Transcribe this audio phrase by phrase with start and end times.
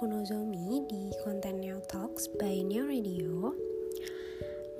[0.00, 3.52] aku Nozomi di konten Neo Talks by Neo Radio.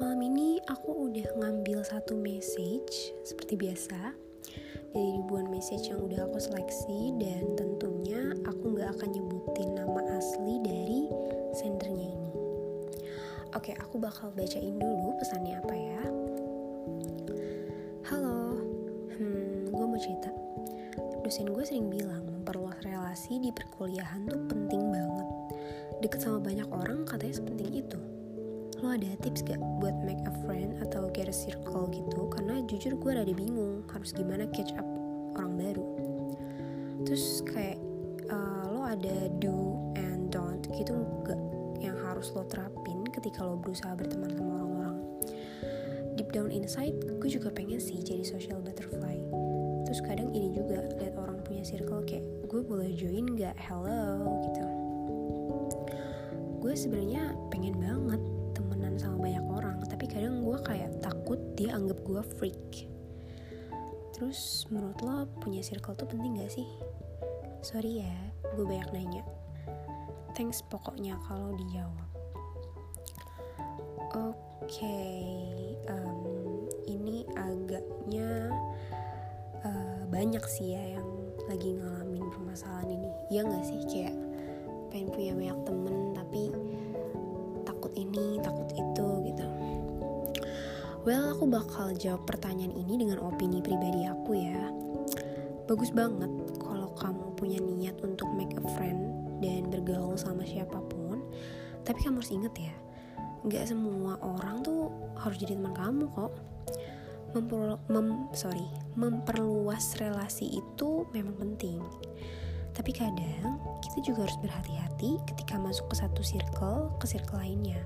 [0.00, 4.16] Malam ini aku udah ngambil satu message seperti biasa
[4.96, 10.56] dari ribuan message yang udah aku seleksi dan tentunya aku nggak akan nyebutin nama asli
[10.64, 11.12] dari
[11.52, 12.32] sendernya ini.
[13.52, 16.02] Oke, aku bakal bacain dulu pesannya apa ya.
[18.08, 18.56] Halo,
[19.20, 20.32] hmm, gue mau cerita.
[21.20, 22.29] Dosen gue sering bilang
[22.84, 25.28] relasi di perkuliahan tuh penting banget.
[26.00, 28.00] Deket sama banyak orang katanya sepenting itu.
[28.80, 32.32] Lo ada tips gak buat make a friend atau get a circle gitu?
[32.32, 34.88] Karena jujur gue rada bingung harus gimana catch up
[35.36, 35.86] orang baru.
[37.04, 37.76] Terus kayak
[38.32, 41.40] uh, lo ada do and don't gitu gak
[41.84, 44.96] yang harus lo terapin ketika lo berusaha berteman sama orang-orang.
[46.16, 49.20] Deep down inside, gue juga pengen sih jadi social butterfly
[49.90, 54.62] terus kadang ini juga lihat orang punya circle kayak gue boleh join gak hello gitu.
[56.62, 58.22] Gue sebenarnya pengen banget
[58.54, 62.86] temenan sama banyak orang tapi kadang gue kayak takut dia anggap gue freak.
[64.14, 66.70] Terus menurut lo punya circle tuh penting gak sih?
[67.66, 68.14] Sorry ya
[68.54, 69.26] gue banyak nanya.
[70.38, 72.08] Thanks pokoknya kalau dijawab.
[74.14, 74.38] Oke
[74.70, 78.54] okay, um, ini agaknya
[79.66, 81.19] uh, banyak sih ya yang
[81.50, 83.10] lagi ngalamin permasalahan ini.
[83.26, 83.82] Ya nggak sih?
[83.90, 84.14] Kayak
[84.94, 86.42] pengen punya banyak temen tapi
[87.66, 89.46] takut ini takut itu gitu.
[91.02, 94.70] Well aku bakal jawab pertanyaan ini dengan opini pribadi aku ya.
[95.66, 96.30] Bagus banget
[96.62, 99.10] kalau kamu punya niat untuk make a friend
[99.42, 101.18] dan bergaul sama siapa pun.
[101.82, 102.74] Tapi kamu harus inget ya
[103.40, 106.28] nggak semua orang tuh harus jadi teman kamu kok
[107.32, 108.66] memperlu, mem, sorry,
[108.98, 111.78] memperluas relasi itu memang penting.
[112.74, 117.82] Tapi kadang kita juga harus berhati-hati ketika masuk ke satu circle ke circle lainnya.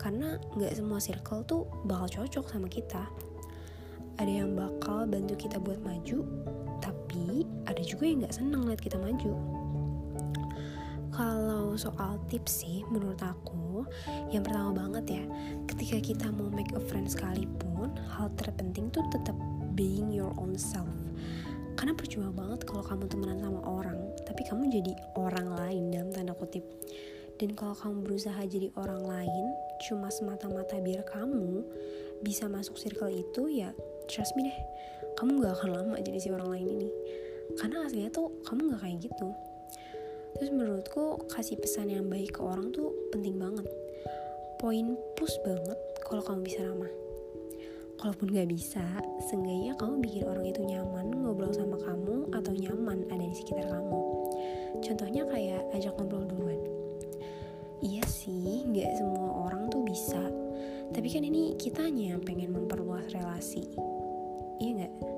[0.00, 3.04] Karena nggak semua circle tuh bakal cocok sama kita.
[4.16, 6.24] Ada yang bakal bantu kita buat maju,
[6.80, 9.59] tapi ada juga yang nggak seneng lihat kita maju.
[11.80, 13.88] Soal tips sih, menurut aku,
[14.28, 15.24] yang pertama banget ya,
[15.64, 19.32] ketika kita mau make a friend sekalipun, hal terpenting tuh tetap
[19.72, 20.92] being your own self.
[21.80, 23.96] Karena percuma banget kalau kamu temenan sama orang,
[24.28, 26.68] tapi kamu jadi orang lain dalam tanda kutip.
[27.40, 29.44] Dan kalau kamu berusaha jadi orang lain,
[29.88, 31.64] cuma semata-mata biar kamu
[32.20, 33.72] bisa masuk circle itu, ya
[34.04, 34.58] trust me deh,
[35.16, 36.88] kamu gak akan lama jadi si orang lain ini.
[37.56, 39.32] Karena aslinya tuh kamu gak kayak gitu
[40.36, 43.66] terus menurutku kasih pesan yang baik ke orang tuh penting banget.
[44.60, 46.92] Poin plus banget kalau kamu bisa ramah.
[48.00, 48.80] Kalaupun gak bisa
[49.28, 54.00] seenggaknya kamu bikin orang itu nyaman ngobrol sama kamu atau nyaman ada di sekitar kamu.
[54.80, 56.60] Contohnya kayak ajak ngobrol duluan.
[57.84, 60.20] Iya sih gak semua orang tuh bisa.
[60.90, 63.68] Tapi kan ini kitanya yang pengen memperluas relasi.
[64.60, 65.09] Iya gak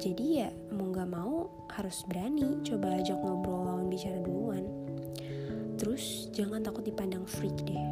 [0.00, 4.64] jadi ya mau gak mau harus berani coba ajak ngobrol lawan bicara duluan.
[5.76, 7.84] Terus jangan takut dipandang freak deh.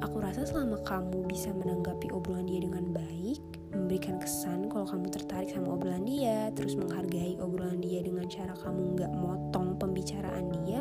[0.00, 3.40] Aku rasa selama kamu bisa menanggapi obrolan dia dengan baik
[3.76, 8.96] memberikan kesan kalau kamu tertarik sama obrolan dia terus menghargai obrolan dia dengan cara kamu
[8.96, 10.80] gak motong pembicaraan dia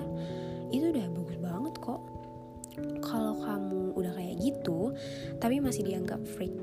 [0.71, 2.01] itu udah bagus banget kok.
[3.03, 4.95] Kalau kamu udah kayak gitu
[5.43, 6.55] tapi masih dianggap freak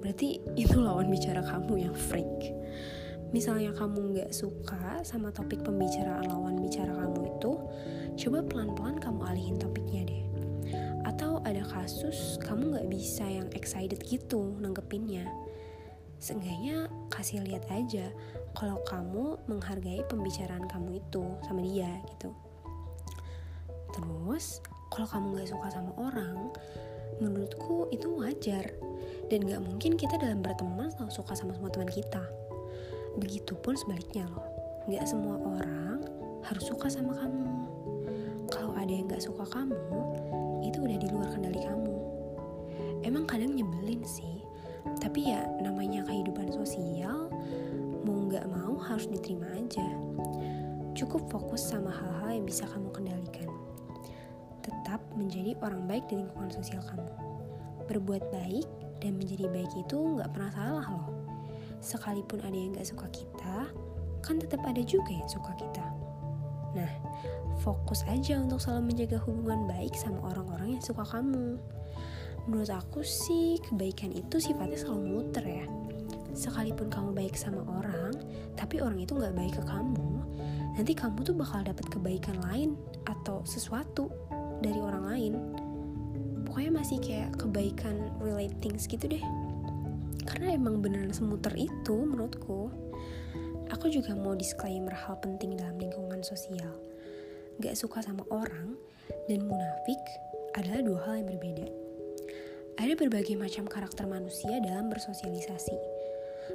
[0.00, 2.52] berarti itu lawan bicara kamu yang freak
[3.30, 7.52] misalnya kamu nggak suka sama topik pembicaraan lawan bicara kamu itu,
[8.26, 10.24] coba pelan-pelan kamu alihin topiknya deh.
[11.06, 15.30] Atau ada kasus kamu nggak bisa yang excited gitu nanggepinnya.
[16.20, 18.12] Seenggaknya kasih lihat aja
[18.52, 22.34] kalau kamu menghargai pembicaraan kamu itu sama dia gitu.
[23.94, 24.60] Terus,
[24.92, 26.52] kalau kamu nggak suka sama orang,
[27.22, 28.68] menurutku itu wajar.
[29.30, 32.39] Dan gak mungkin kita dalam berteman selalu suka sama semua teman kita
[33.18, 34.46] Begitupun sebaliknya loh,
[34.86, 35.98] gak semua orang
[36.46, 37.50] harus suka sama kamu.
[38.50, 39.78] Kalau ada yang gak suka kamu,
[40.62, 41.96] itu udah di luar kendali kamu.
[43.02, 44.44] Emang kadang nyebelin sih,
[45.02, 47.26] tapi ya namanya kehidupan sosial,
[48.06, 49.86] mau gak mau harus diterima aja.
[50.94, 53.50] Cukup fokus sama hal-hal yang bisa kamu kendalikan.
[54.62, 57.10] Tetap menjadi orang baik di lingkungan sosial kamu.
[57.90, 58.66] Berbuat baik
[59.02, 61.09] dan menjadi baik itu gak pernah salah loh
[61.80, 63.68] sekalipun ada yang gak suka kita,
[64.20, 65.86] kan tetap ada juga yang suka kita.
[66.76, 66.92] Nah,
[67.64, 71.58] fokus aja untuk selalu menjaga hubungan baik sama orang-orang yang suka kamu.
[72.46, 75.66] Menurut aku sih, kebaikan itu sifatnya selalu muter ya.
[76.32, 78.14] Sekalipun kamu baik sama orang,
[78.54, 80.10] tapi orang itu gak baik ke kamu,
[80.78, 84.08] nanti kamu tuh bakal dapet kebaikan lain atau sesuatu
[84.60, 85.32] dari orang lain
[86.44, 89.22] pokoknya masih kayak kebaikan relate things gitu deh
[90.26, 92.72] karena emang beneran semuter itu menurutku.
[93.70, 96.74] Aku juga mau disclaimer hal penting dalam lingkungan sosial.
[97.62, 98.74] Gak suka sama orang
[99.30, 100.00] dan munafik
[100.58, 101.66] adalah dua hal yang berbeda.
[102.80, 105.76] Ada berbagai macam karakter manusia dalam bersosialisasi.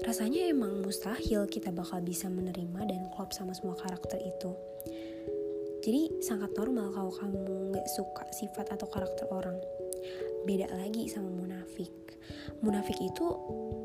[0.04, 4.52] Rasanya emang mustahil kita bakal bisa menerima dan klop sama semua karakter itu.
[5.86, 9.56] Jadi sangat normal kalau kamu gak suka sifat atau karakter orang.
[10.46, 11.90] Beda lagi sama munafik.
[12.62, 13.26] Munafik itu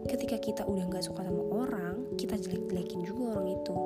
[0.08, 3.76] ketika kita udah gak suka sama orang, kita jelek-jelekin juga orang itu.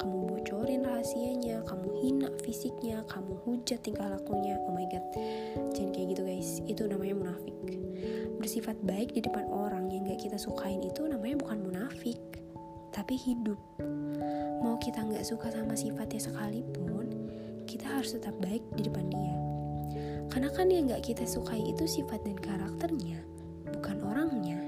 [0.00, 4.56] Kamu bocorin rahasianya, kamu hina fisiknya, kamu hujat tingkah lakunya.
[4.68, 5.04] Oh my god,
[5.72, 6.50] jangan kayak gitu guys.
[6.64, 7.56] Itu namanya munafik.
[8.40, 12.20] Bersifat baik di depan orang yang gak kita sukain itu namanya bukan munafik,
[12.92, 13.60] tapi hidup.
[14.60, 17.08] Mau kita gak suka sama sifatnya sekalipun,
[17.64, 19.36] kita harus tetap baik di depan dia.
[20.34, 23.22] Karena kan yang gak kita sukai itu sifat dan karakternya,
[23.70, 24.58] bukan orangnya.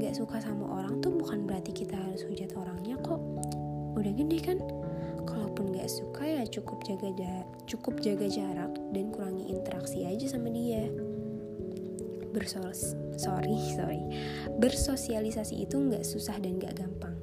[0.00, 3.20] Gak suka sama orang tuh bukan berarti kita harus hujat orangnya kok.
[3.92, 4.58] Udah gede kan?
[5.28, 10.48] Kalaupun gak suka ya cukup jaga jarak, cukup jaga jarak dan kurangi interaksi aja sama
[10.48, 10.88] dia.
[12.32, 14.00] Bersos sorry sorry
[14.56, 17.16] bersosialisasi itu nggak susah dan nggak gampang.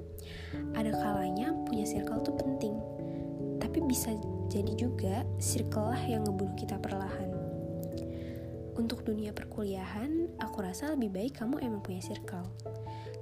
[0.78, 2.78] Ada kalanya punya circle tuh penting,
[3.57, 4.13] tapi bisa
[4.50, 7.28] jadi juga circle lah yang ngebunuh kita perlahan.
[8.79, 12.47] Untuk dunia perkuliahan, aku rasa lebih baik kamu emang punya circle.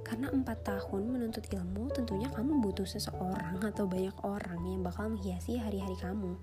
[0.06, 5.58] Karena empat tahun menuntut ilmu, tentunya kamu butuh seseorang atau banyak orang yang bakal menghiasi
[5.58, 6.38] hari-hari kamu.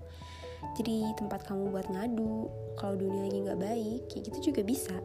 [0.76, 4.96] Jadi tempat kamu buat ngadu, kalau dunia lagi nggak baik, kayak gitu juga bisa.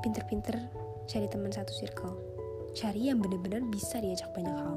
[0.00, 0.56] Pinter-pinter
[1.04, 2.16] cari teman satu circle.
[2.72, 4.76] Cari yang bener-bener bisa diajak banyak hal.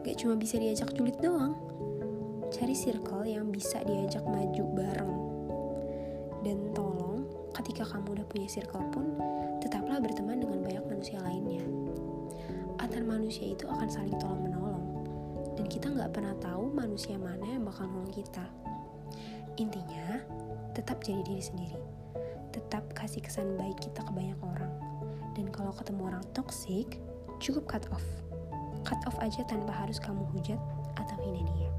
[0.00, 1.52] Gak cuma bisa diajak julid doang,
[2.48, 5.14] cari circle yang bisa diajak maju bareng.
[6.40, 7.09] Dan tolong,
[7.60, 9.12] ketika kamu udah punya circle pun,
[9.60, 11.60] tetaplah berteman dengan banyak manusia lainnya.
[12.80, 14.84] Antar manusia itu akan saling tolong menolong,
[15.60, 18.48] dan kita nggak pernah tahu manusia mana yang bakal nolong kita.
[19.60, 20.24] Intinya,
[20.72, 21.80] tetap jadi diri sendiri.
[22.56, 24.72] Tetap kasih kesan baik kita ke banyak orang.
[25.36, 26.96] Dan kalau ketemu orang toxic,
[27.44, 28.04] cukup cut off.
[28.88, 30.58] Cut off aja tanpa harus kamu hujat
[30.96, 31.70] atau hina dia.